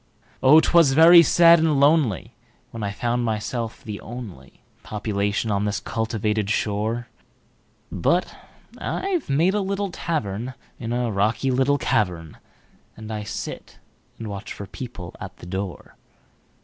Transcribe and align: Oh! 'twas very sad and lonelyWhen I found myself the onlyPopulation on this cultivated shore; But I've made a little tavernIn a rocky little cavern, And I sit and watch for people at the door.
Oh! 0.41 0.59
'twas 0.59 0.93
very 0.93 1.21
sad 1.21 1.59
and 1.59 1.77
lonelyWhen 1.79 2.31
I 2.81 2.91
found 2.91 3.23
myself 3.23 3.83
the 3.83 4.01
onlyPopulation 4.03 5.51
on 5.51 5.65
this 5.65 5.79
cultivated 5.79 6.49
shore; 6.49 7.07
But 7.91 8.35
I've 8.79 9.29
made 9.29 9.53
a 9.53 9.61
little 9.61 9.91
tavernIn 9.91 10.55
a 10.91 11.11
rocky 11.11 11.51
little 11.51 11.77
cavern, 11.77 12.37
And 12.97 13.11
I 13.13 13.21
sit 13.21 13.77
and 14.17 14.25
watch 14.27 14.51
for 14.53 14.65
people 14.65 15.15
at 15.21 15.37
the 15.37 15.45
door. 15.45 15.95